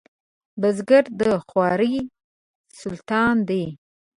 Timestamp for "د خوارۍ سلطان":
1.19-3.35